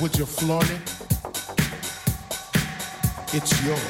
would 0.00 0.16
you 0.16 0.26
flaunt 0.26 0.70
it? 0.70 0.80
It's 3.34 3.64
yours. 3.64 3.80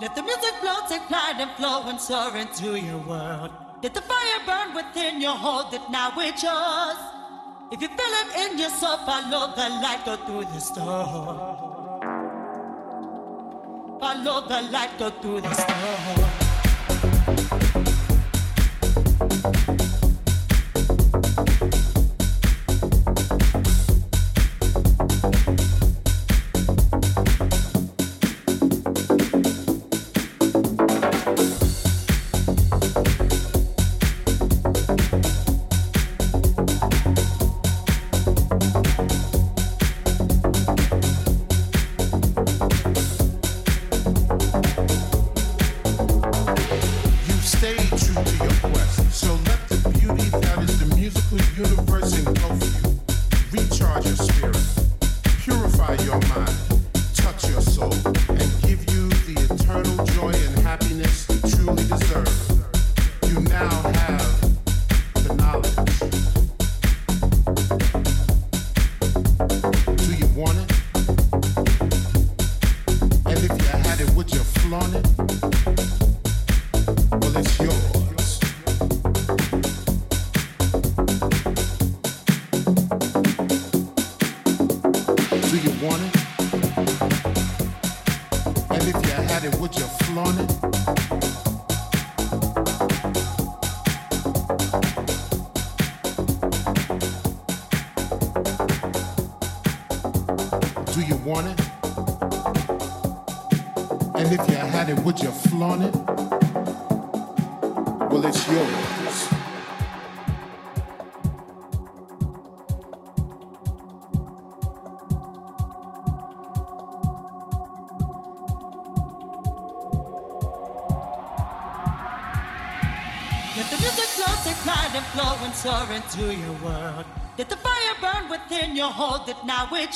Let 0.00 0.16
the 0.16 0.22
music 0.22 0.54
flow, 0.60 0.80
take 0.88 1.02
flight 1.02 1.36
and 1.38 1.50
flow 1.52 1.84
and 1.86 2.00
soar 2.00 2.36
into 2.36 2.76
your 2.76 2.98
world. 2.98 3.52
Let 3.82 3.94
the 3.94 4.02
fire 4.02 4.40
burn 4.46 4.74
within 4.74 5.20
you, 5.20 5.30
hold 5.30 5.72
it 5.74 5.82
now, 5.90 6.12
it's 6.16 6.42
yours. 6.42 6.96
If 7.70 7.80
you 7.80 7.88
feel 7.88 7.98
it 7.98 8.36
in 8.50 8.58
your 8.58 8.70
soul, 8.70 8.96
follow 8.98 9.54
the 9.54 9.68
light, 9.80 10.04
go 10.04 10.16
through 10.16 10.46
the 10.46 10.58
storm. 10.58 11.56
Follow 14.00 14.40
the 14.48 14.62
light, 14.72 14.98
go 14.98 15.10
through 15.10 15.42
the 15.42 15.54
storm. 15.54 16.42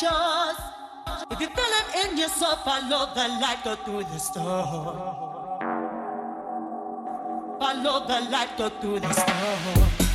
Yours. 0.02 0.56
If 1.30 1.40
you 1.40 1.48
feel 1.48 1.72
it 1.80 2.10
in 2.10 2.18
your 2.18 2.28
soul, 2.28 2.56
follow 2.56 3.12
the 3.14 3.28
light, 3.40 3.58
go 3.64 3.76
through 3.76 4.04
the 4.04 4.18
storm. 4.18 4.96
Follow 7.58 8.06
the 8.06 8.30
light, 8.30 8.48
go 8.58 8.68
through 8.68 9.00
the 9.00 9.12
storm. 9.12 10.05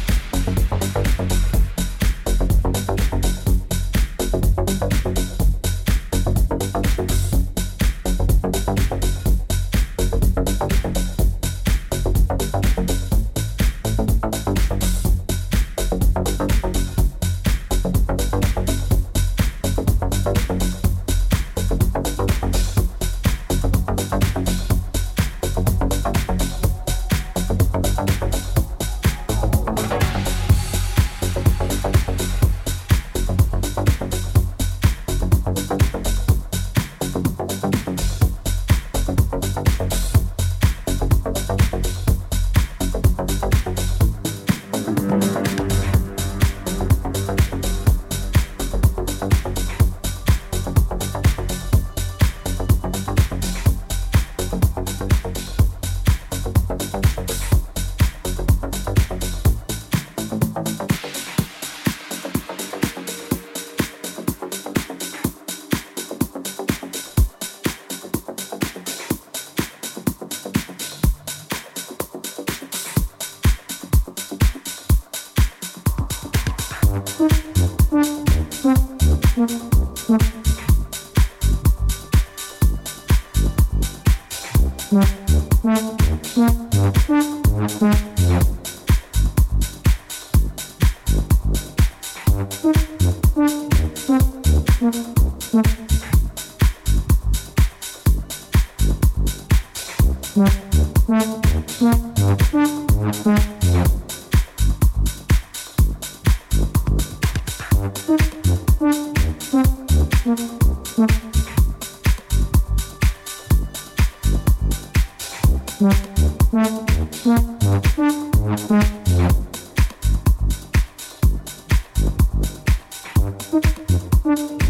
Thank 124.24 124.62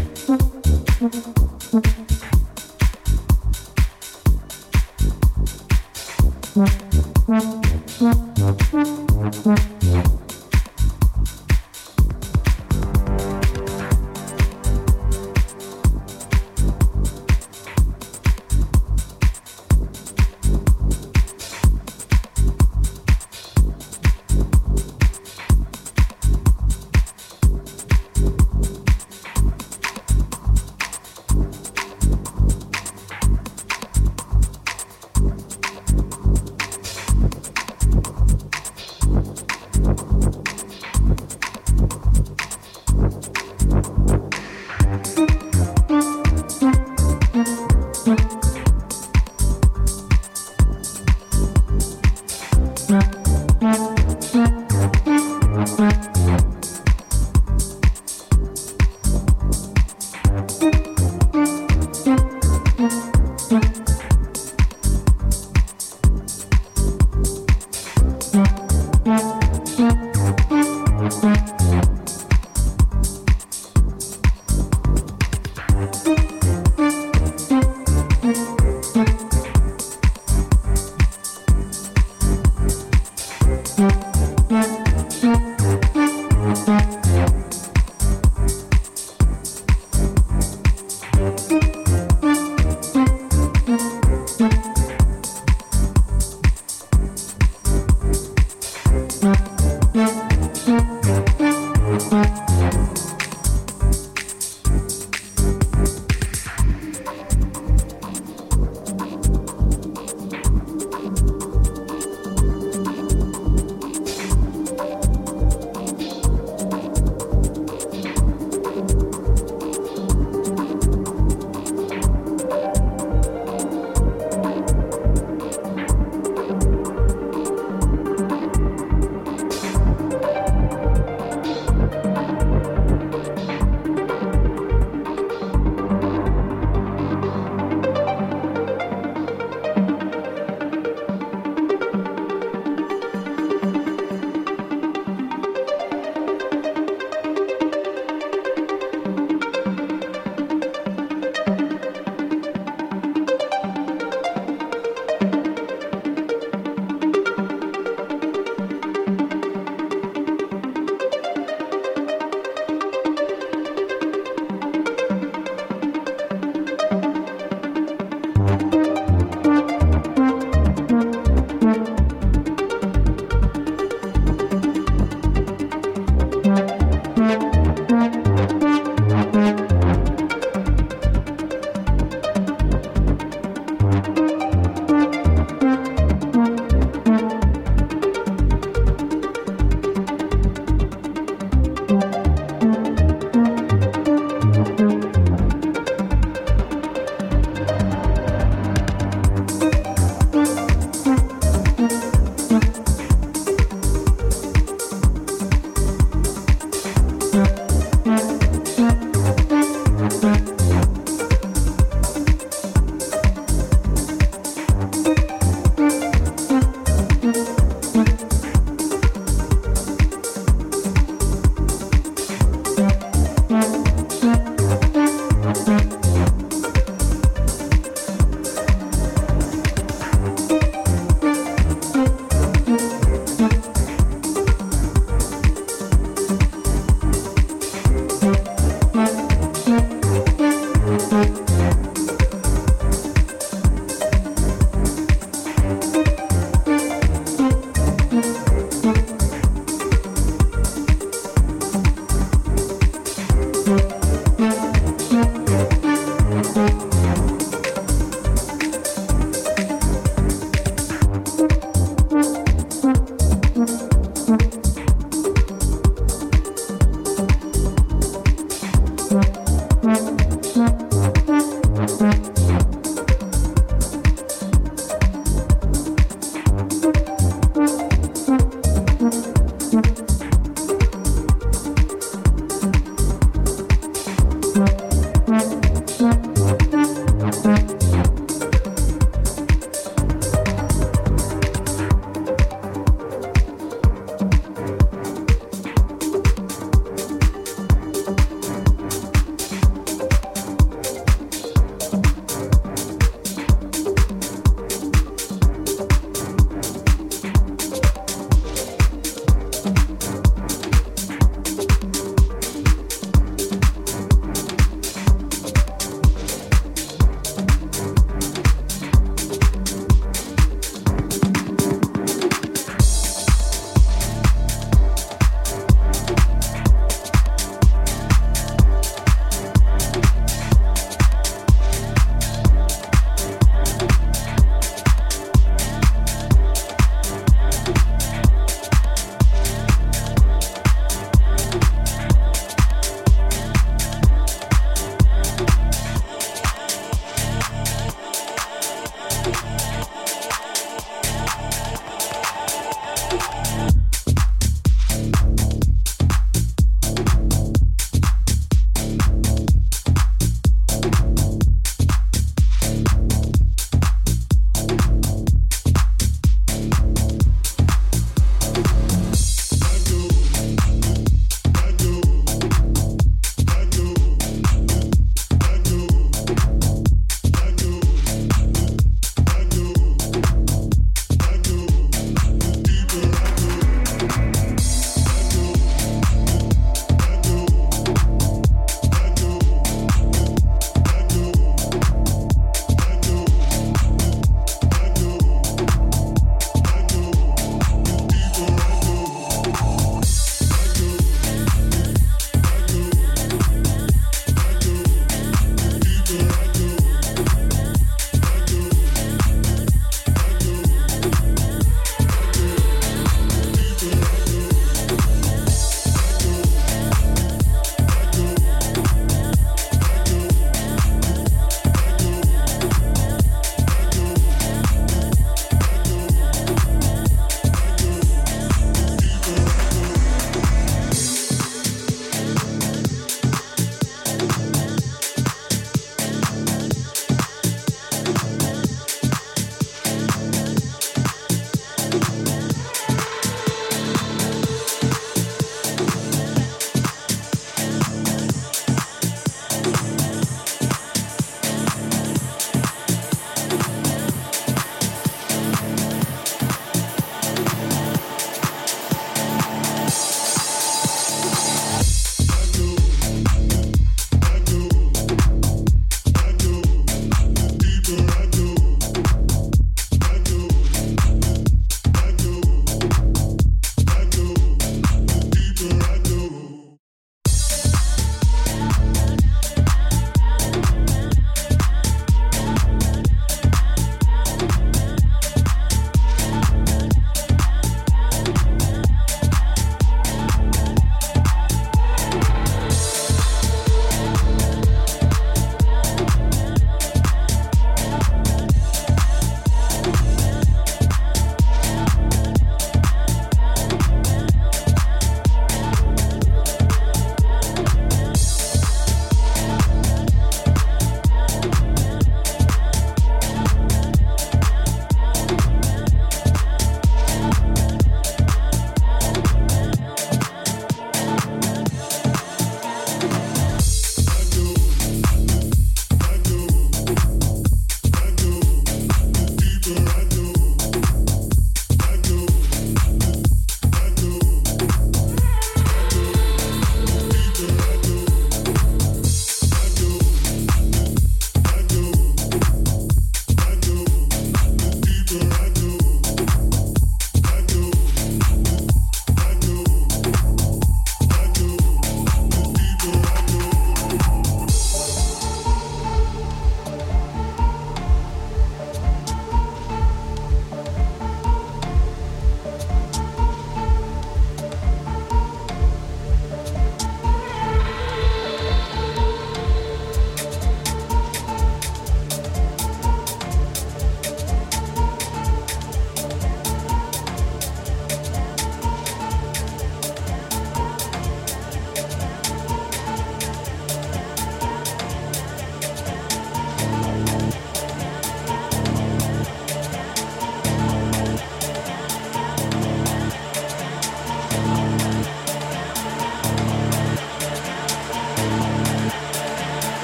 you. 1.86 2.01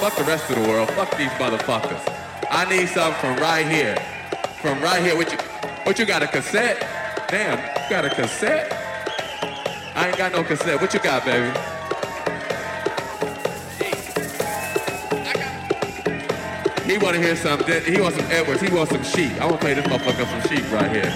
Fuck 0.00 0.14
the 0.16 0.22
rest 0.24 0.48
of 0.48 0.62
the 0.62 0.68
world. 0.68 0.88
Fuck 0.90 1.16
these 1.16 1.28
motherfuckers. 1.30 2.00
I 2.50 2.70
need 2.70 2.88
something 2.88 3.20
from 3.20 3.36
right 3.42 3.66
here. 3.66 3.96
From 4.62 4.80
right 4.80 5.02
here. 5.02 5.16
What 5.16 5.32
you, 5.32 5.38
what 5.82 5.98
you 5.98 6.06
got, 6.06 6.22
a 6.22 6.28
cassette? 6.28 6.86
Damn, 7.28 7.58
you 7.58 7.90
got 7.90 8.04
a 8.04 8.10
cassette? 8.10 8.72
I 9.96 10.06
ain't 10.06 10.16
got 10.16 10.30
no 10.30 10.44
cassette. 10.44 10.80
What 10.80 10.94
you 10.94 11.00
got, 11.00 11.24
baby? 11.24 11.50
He 16.86 16.96
want 16.96 17.16
to 17.16 17.20
hear 17.20 17.34
something. 17.34 17.82
He 17.82 18.00
wants 18.00 18.18
some 18.18 18.30
Edwards. 18.30 18.62
He 18.62 18.72
wants 18.72 18.92
some 18.92 19.02
sheep. 19.02 19.32
I 19.40 19.46
want 19.46 19.60
to 19.60 19.66
play 19.66 19.74
this 19.74 19.84
motherfucker 19.86 20.26
some 20.30 20.48
sheep 20.48 20.70
right 20.70 20.90
here. 20.92 21.12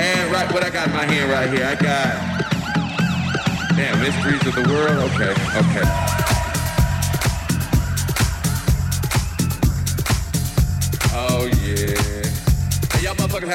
And 0.00 0.32
right, 0.32 0.50
what 0.54 0.64
I 0.64 0.70
got 0.70 0.88
in 0.88 0.94
my 0.94 1.04
hand 1.04 1.30
right 1.30 1.50
here, 1.52 1.66
I 1.66 1.74
got. 1.74 2.34
Damn, 3.76 4.00
mysteries 4.00 4.46
of 4.46 4.54
the 4.54 4.72
world. 4.72 5.12
Okay, 5.12 5.30
okay. 5.58 6.03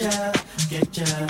Ya, 0.00 0.32
get 0.68 0.96
ya, 0.98 1.26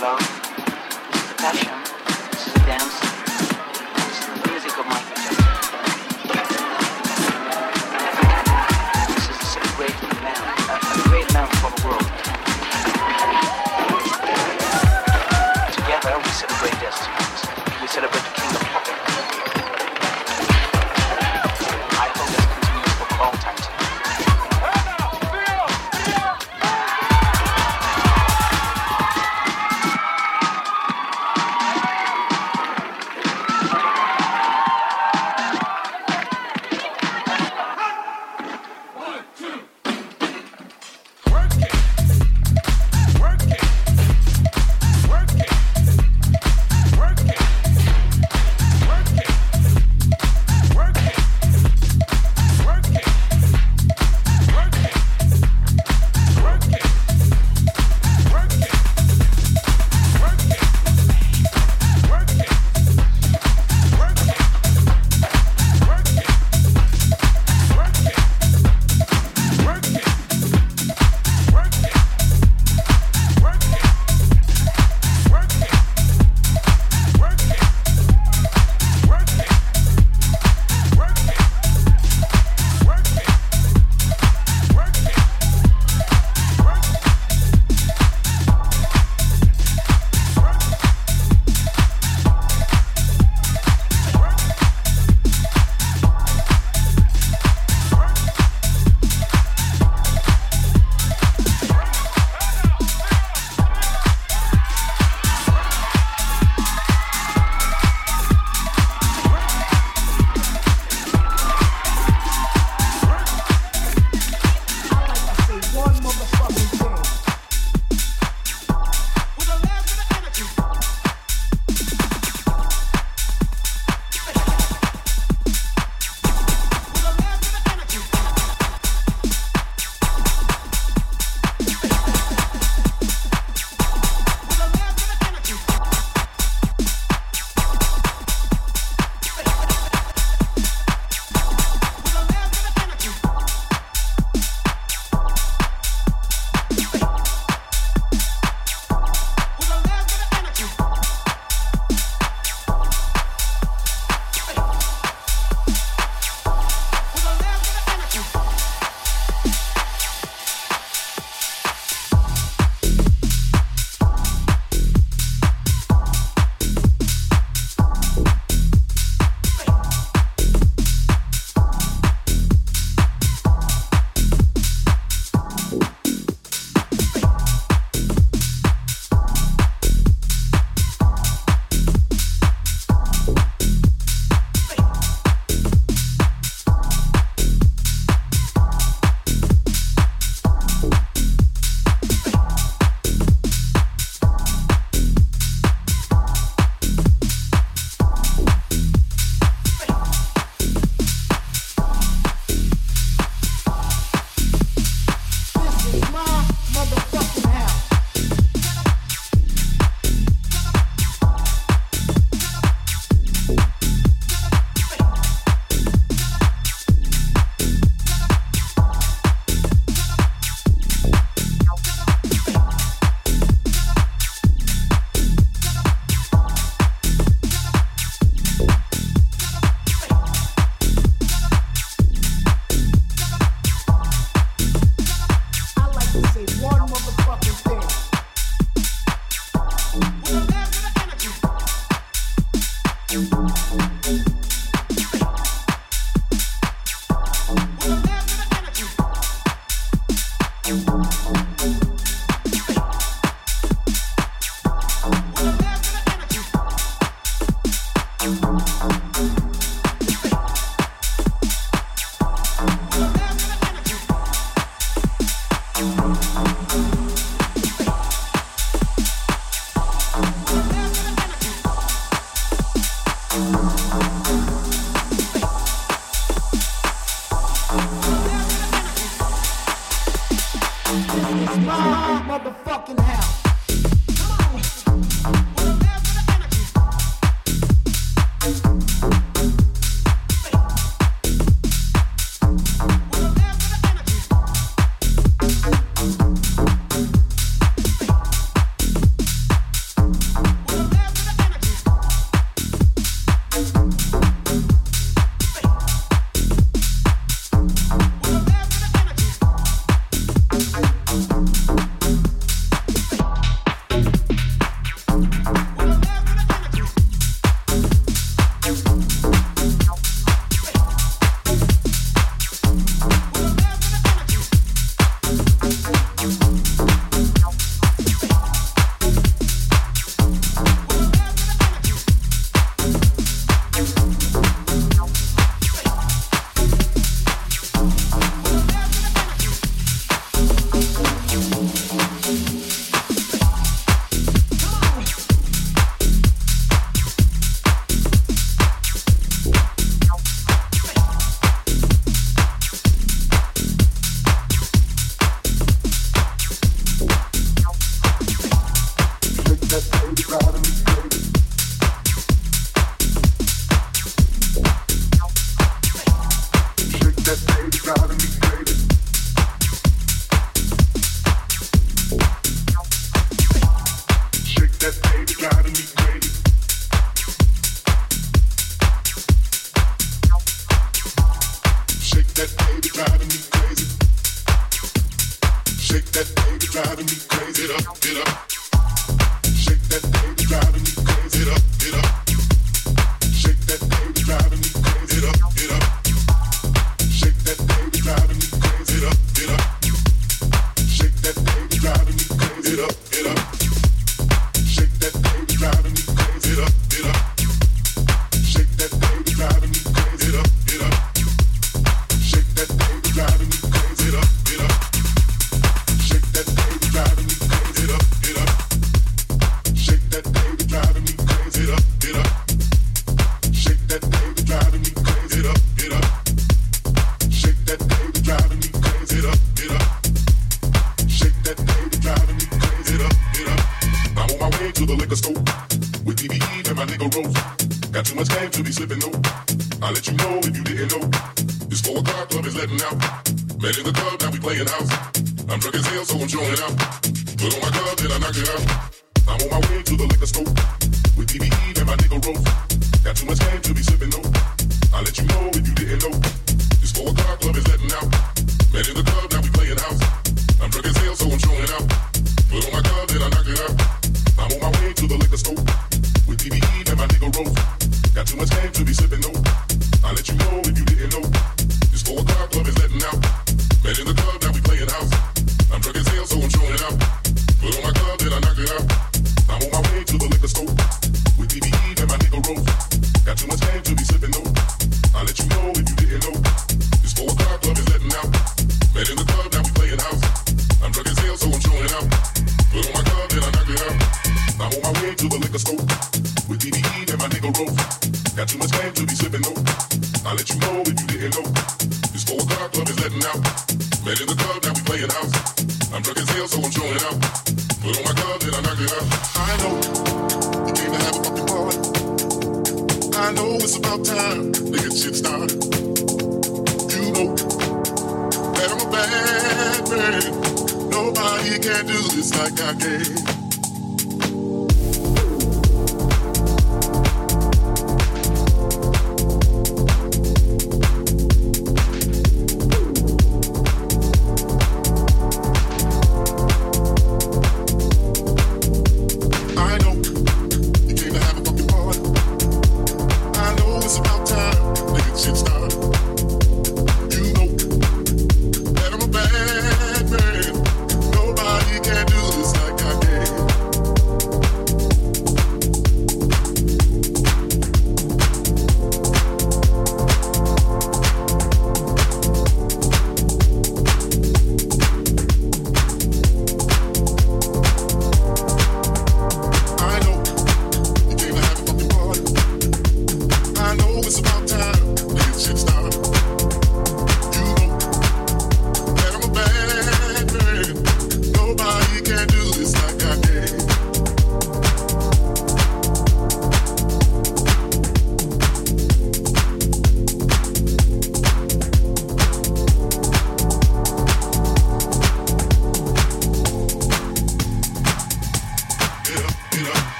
love. 0.00 0.37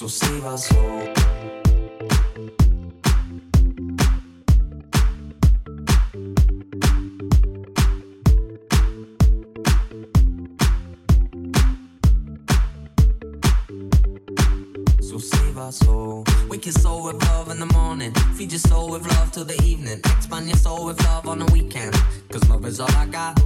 So 0.00 0.06
save 0.06 0.46
us 0.46 0.74
all. 0.74 1.14
So 15.02 15.18
save 15.18 15.58
our 15.58 15.70
soul. 15.70 16.24
Wake 16.48 16.64
your 16.64 16.72
soul 16.72 17.04
with 17.04 17.22
love 17.24 17.50
in 17.50 17.60
the 17.60 17.66
morning. 17.74 18.14
Feed 18.36 18.52
your 18.52 18.58
soul 18.58 18.88
with 18.88 19.06
love 19.06 19.32
till 19.32 19.44
the 19.44 19.62
evening. 19.62 19.98
Expand 19.98 20.48
your 20.48 20.56
soul 20.56 20.86
with 20.86 20.98
love 21.04 21.28
on 21.28 21.40
the 21.40 21.52
weekend. 21.52 21.92
Cause 22.30 22.48
love 22.48 22.64
is 22.64 22.80
all 22.80 22.90
I 22.92 23.04
got. 23.04 23.38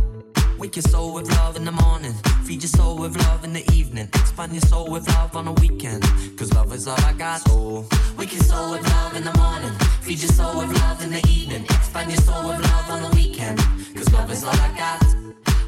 Wake 0.58 0.76
your 0.76 0.82
soul 0.82 1.12
with 1.12 1.28
love 1.30 1.56
in 1.56 1.64
the 1.64 1.72
morning. 1.72 2.14
Feed 2.44 2.62
your 2.62 2.68
soul 2.68 2.96
with 2.96 3.16
love 3.16 3.44
in 3.44 3.52
the 3.52 3.64
evening. 3.72 4.08
Expand 4.14 4.52
your 4.52 4.62
soul 4.62 4.90
with 4.90 5.06
love 5.08 5.36
on 5.36 5.46
the 5.46 5.52
weekend. 5.52 6.02
Cause 6.38 6.52
love 6.54 6.72
is 6.72 6.86
all 6.86 7.00
I 7.00 7.12
got. 7.12 7.40
Soul. 7.40 7.86
Wake 8.16 8.32
your 8.32 8.42
soul 8.42 8.70
with 8.72 8.82
love 8.88 9.16
in 9.16 9.24
the 9.24 9.36
morning. 9.36 9.72
Feed 10.02 10.22
your 10.22 10.32
soul 10.32 10.58
with 10.58 10.72
love 10.80 11.02
in 11.02 11.10
the 11.10 11.22
evening. 11.28 11.64
Expand 11.64 12.10
your 12.10 12.20
soul 12.20 12.48
with 12.48 12.60
love 12.60 12.90
on 12.90 13.02
the 13.02 13.16
weekend. 13.16 13.58
Cause 13.94 14.12
love 14.12 14.30
is 14.30 14.44
all 14.44 14.54
I 14.54 14.70
got. 14.76 15.04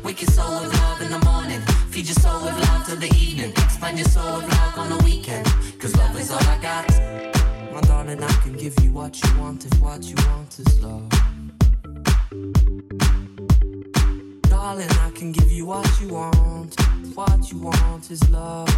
Wake 0.04 0.22
your 0.22 0.30
soul 0.30 0.60
with 0.60 0.72
love 0.72 1.02
in 1.02 1.10
the 1.10 1.24
morning. 1.24 1.60
Feed 1.90 2.06
your 2.06 2.14
soul 2.14 2.44
with 2.44 2.58
love 2.68 2.86
till 2.86 2.96
the 2.96 3.12
evening. 3.16 3.50
Expand 3.50 3.98
your 3.98 4.08
soul 4.08 4.36
with 4.36 4.48
love 4.48 4.78
on 4.78 4.88
the 4.90 5.04
weekend. 5.04 5.46
Cause 5.80 5.96
love 5.96 6.18
is 6.18 6.30
all 6.30 6.38
I 6.38 6.58
got. 6.62 6.88
My 7.72 7.80
darling, 7.82 8.22
I 8.22 8.32
can 8.42 8.52
give 8.54 8.78
you 8.82 8.92
what 8.92 9.22
you 9.22 9.40
want 9.40 9.66
if 9.66 9.80
what 9.80 10.02
you 10.04 10.16
want 10.28 10.58
is 10.58 10.80
love. 10.80 11.35
Darling, 14.66 14.90
I 14.90 15.10
can 15.10 15.30
give 15.30 15.52
you 15.52 15.64
what 15.66 15.88
you 16.00 16.08
want. 16.08 16.74
What 17.14 17.52
you 17.52 17.58
want 17.60 18.10
is 18.10 18.28
love. 18.30 18.68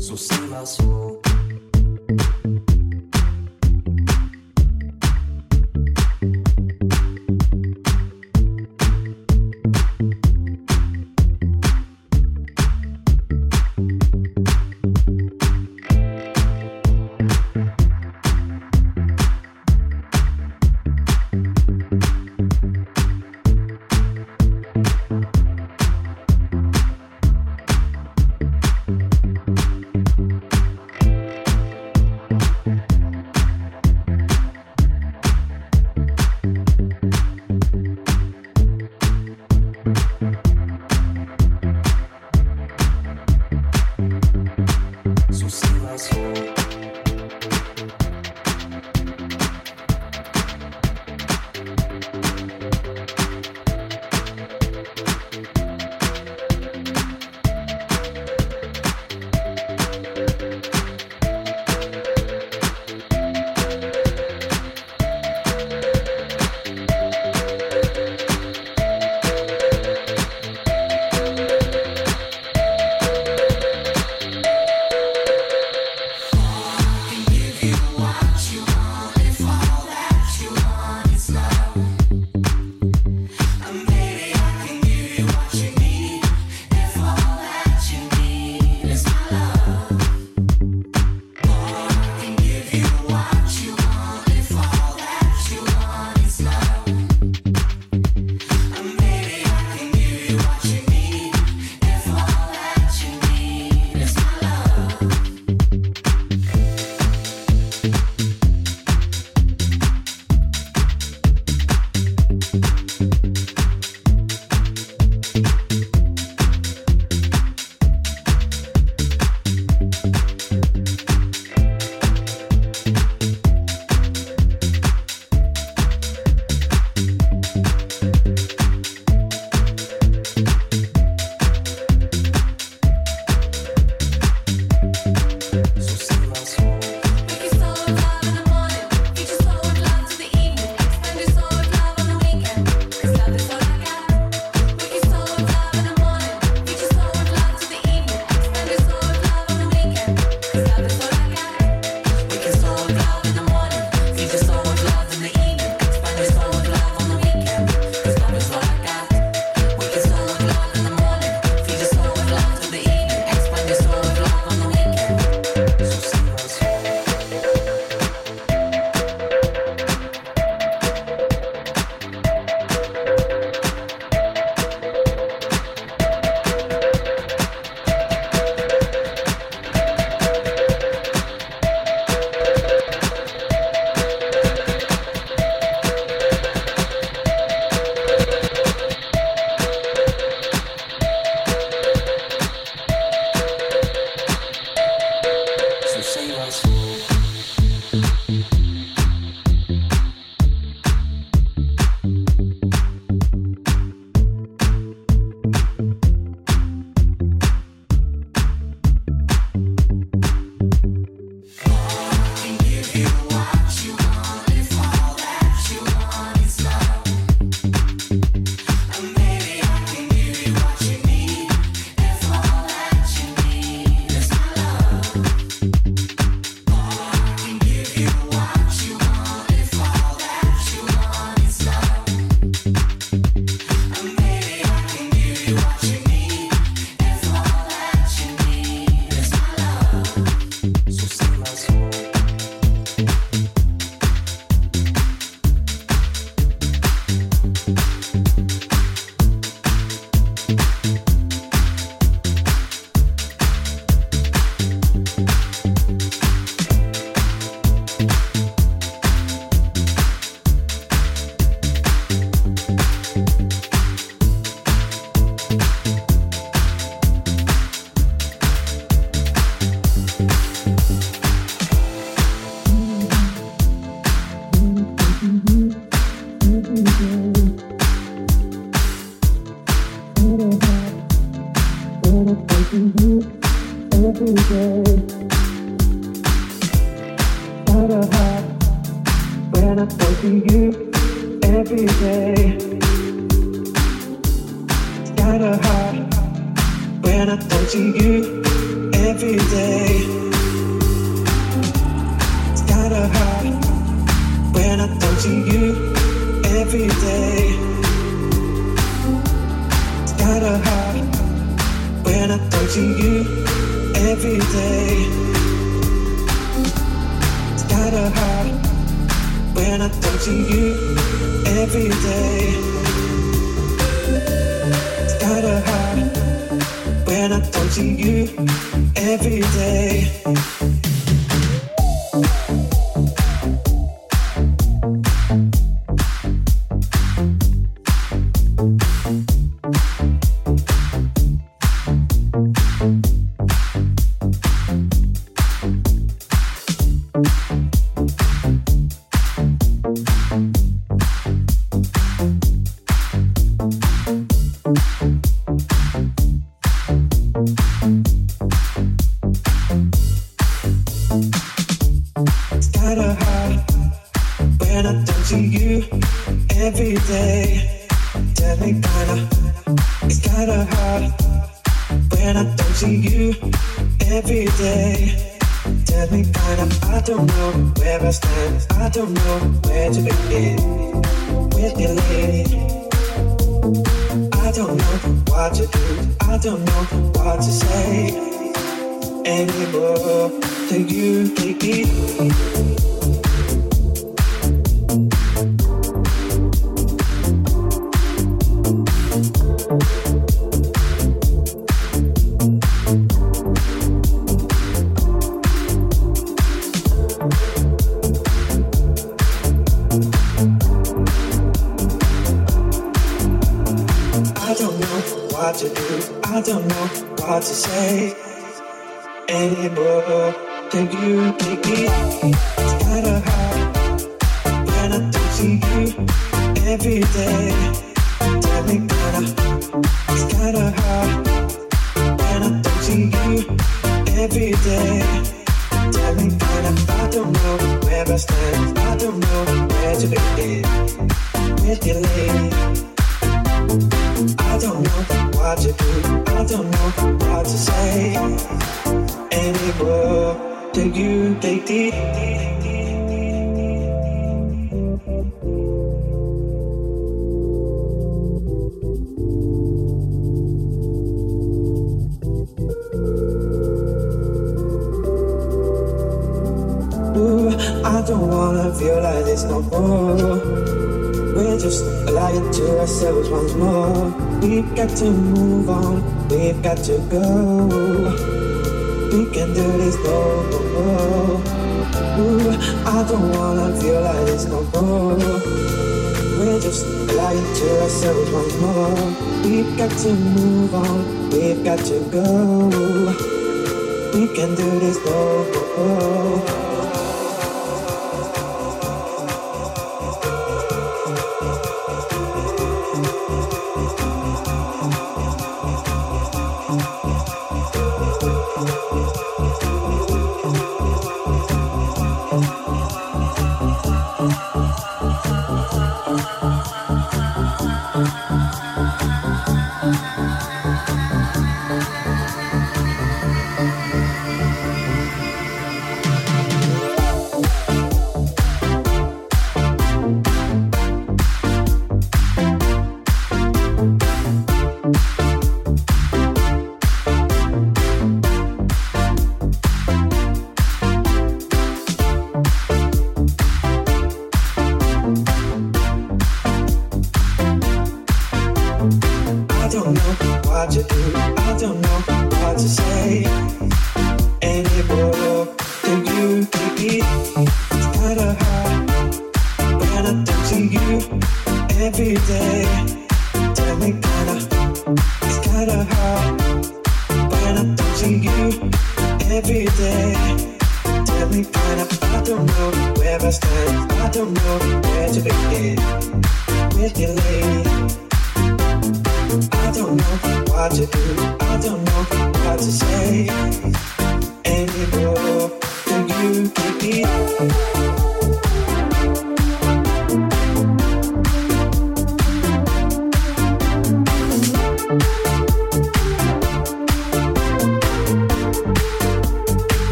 So 0.00 0.16
save 0.16 0.52
our 0.52 0.66
soul. 0.66 1.22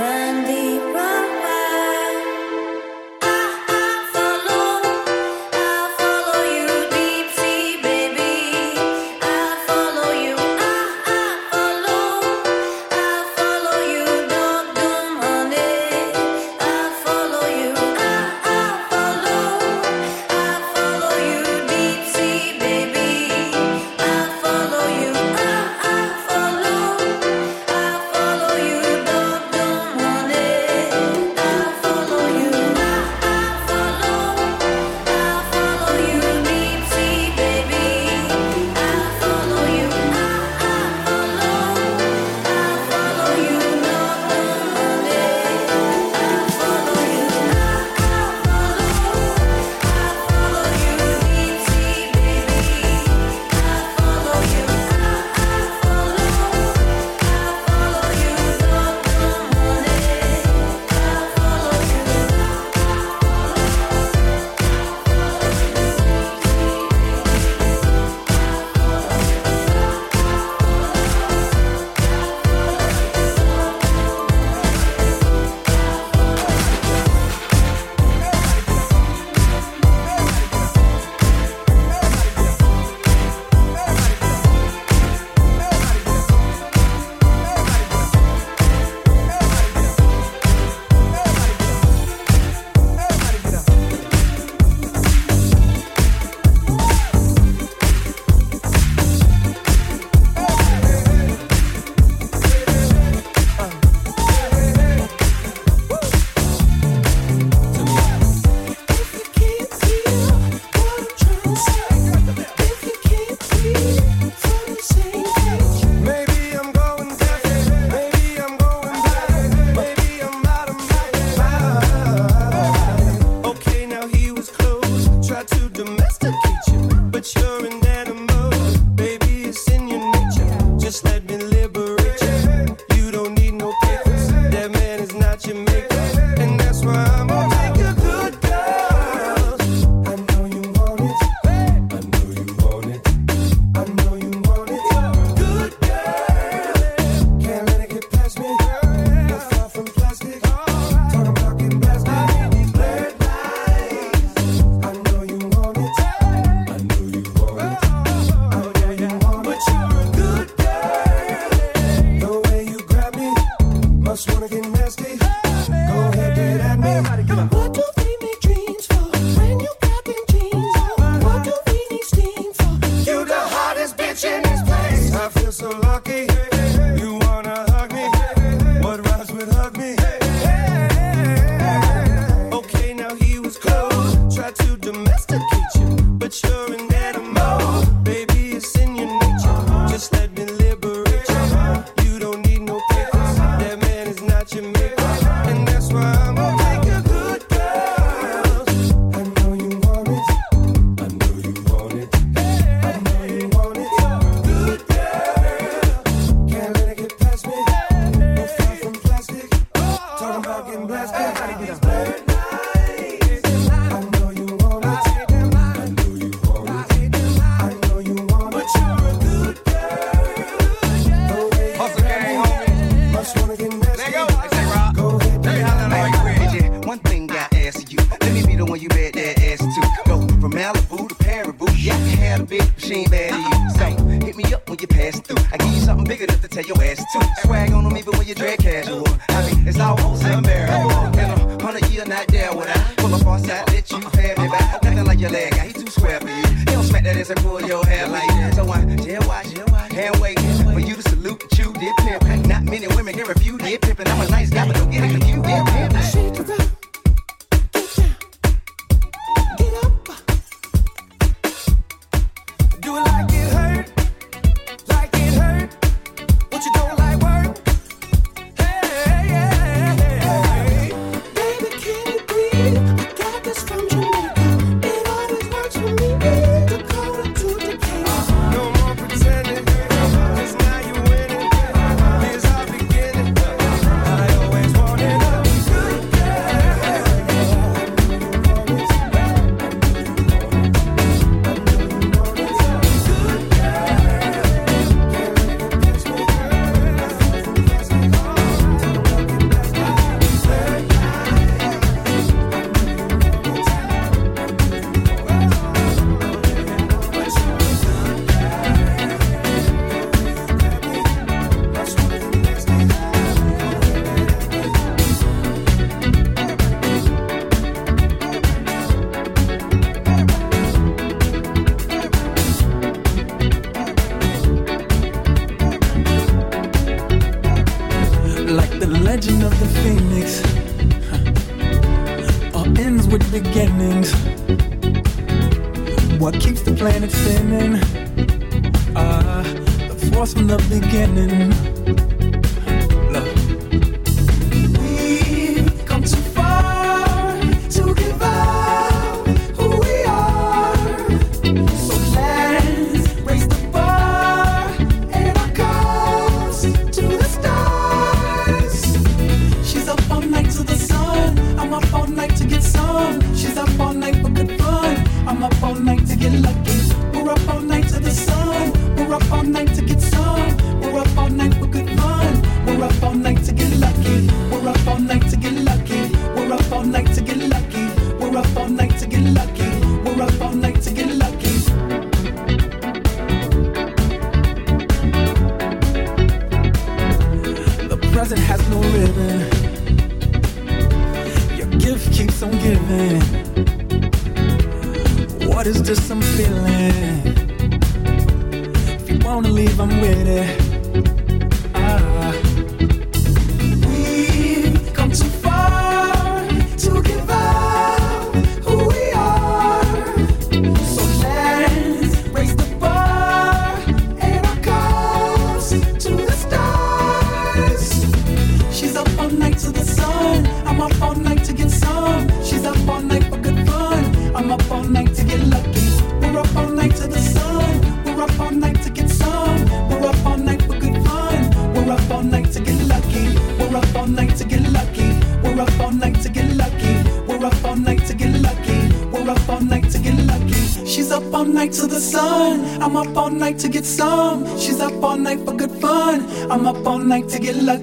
Run 0.00 0.46
deep, 0.46 0.94
run. 0.94 1.19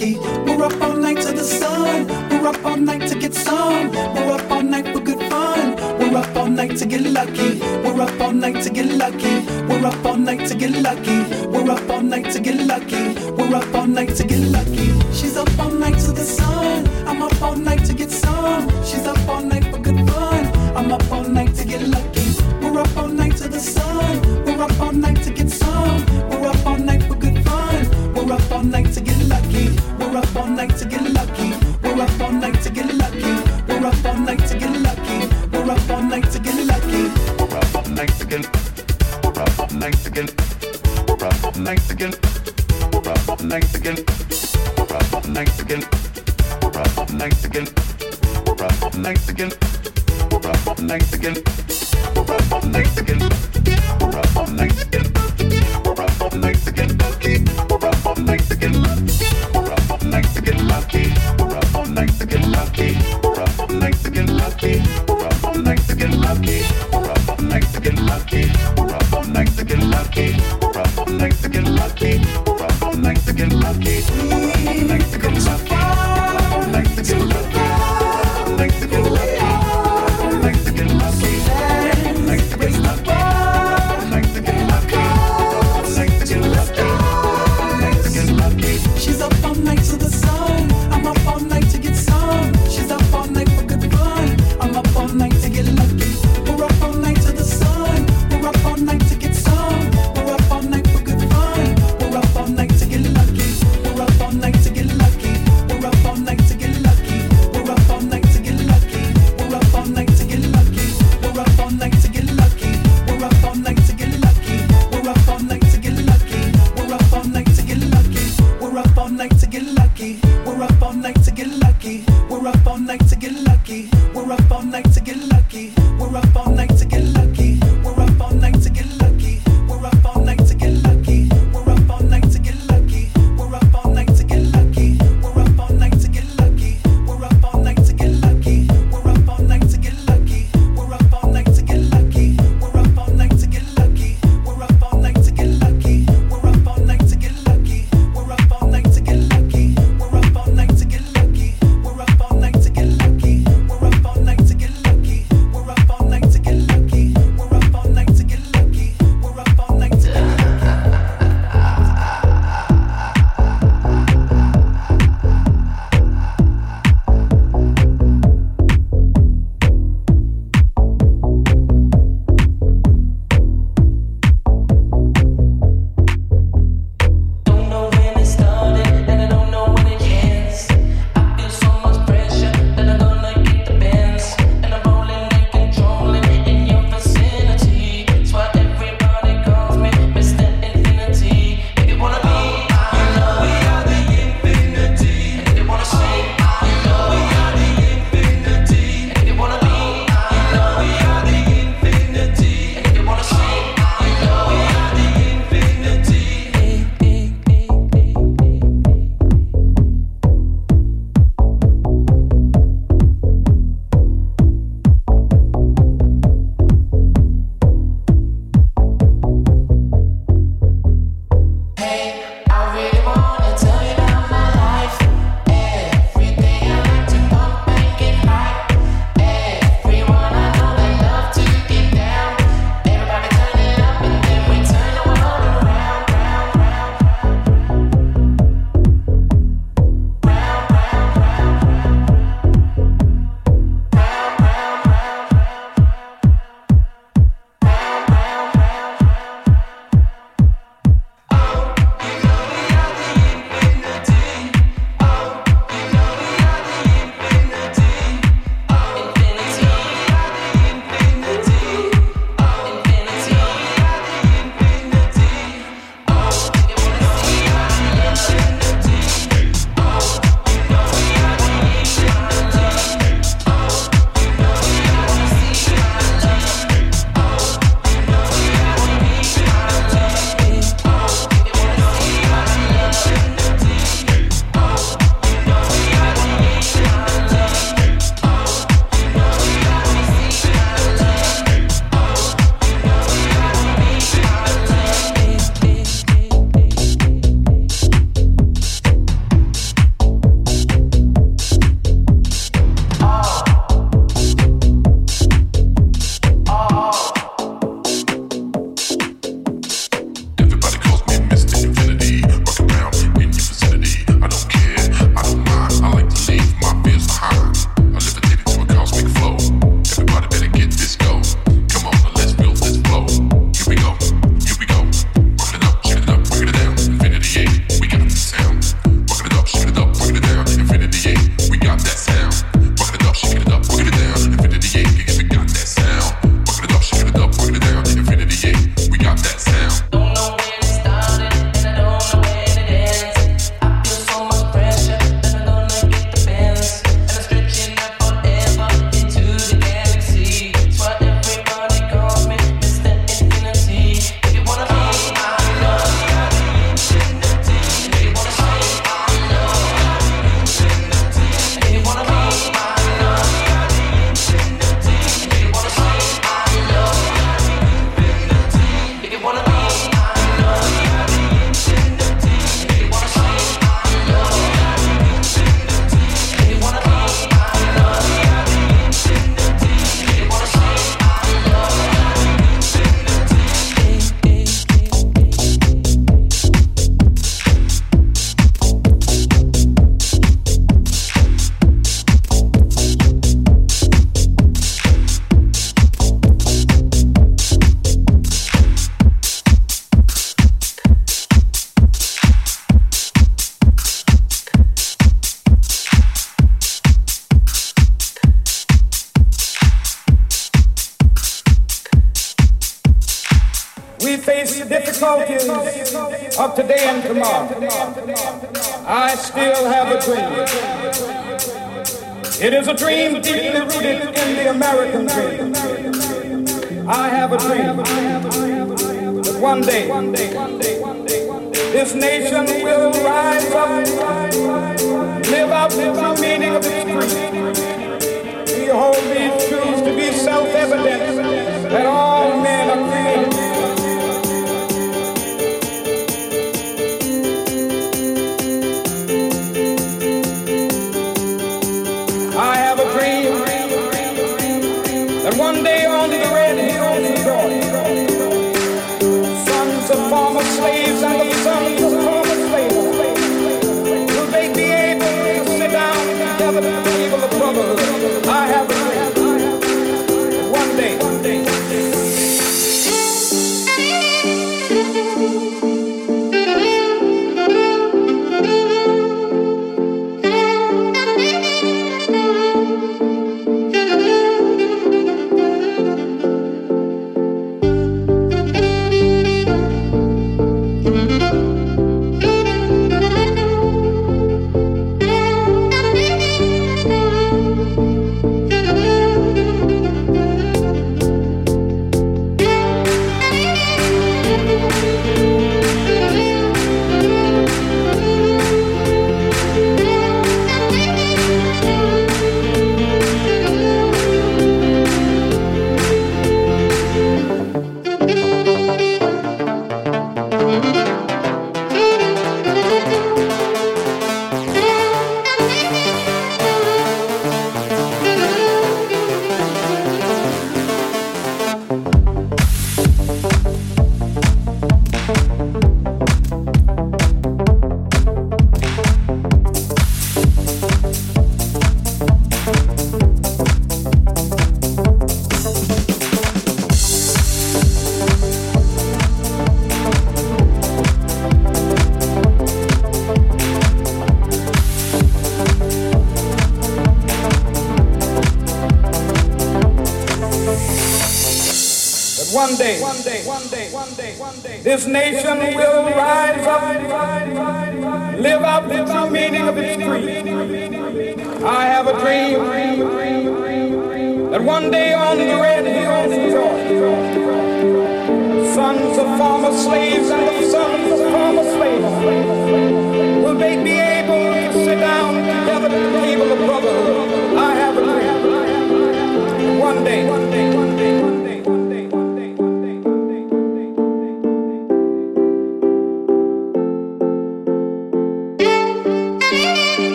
Mickey. 0.00 0.49